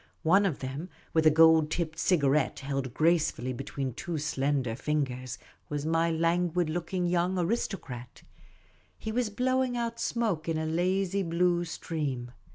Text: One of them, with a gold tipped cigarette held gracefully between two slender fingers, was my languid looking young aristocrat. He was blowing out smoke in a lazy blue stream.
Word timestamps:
One 0.23 0.47
of 0.47 0.61
them, 0.61 0.89
with 1.13 1.27
a 1.27 1.29
gold 1.29 1.69
tipped 1.69 1.99
cigarette 1.99 2.61
held 2.61 2.91
gracefully 2.91 3.53
between 3.53 3.93
two 3.93 4.17
slender 4.17 4.75
fingers, 4.75 5.37
was 5.69 5.85
my 5.85 6.09
languid 6.09 6.71
looking 6.71 7.05
young 7.05 7.37
aristocrat. 7.37 8.23
He 8.97 9.11
was 9.11 9.29
blowing 9.29 9.77
out 9.77 9.99
smoke 9.99 10.49
in 10.49 10.57
a 10.57 10.65
lazy 10.65 11.21
blue 11.21 11.65
stream. 11.65 12.31